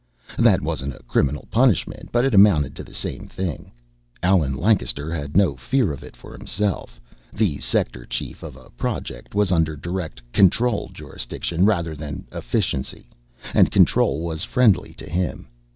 [0.39, 3.71] That wasn't a criminal punishment, but it amounted to the same thing.
[4.23, 6.99] Allen Lancaster had no fear of it for himself;
[7.31, 13.09] the sector chief of a Project was under direct Control jurisdiction rather than Efficiency,
[13.53, 15.47] and Control was friendly to him.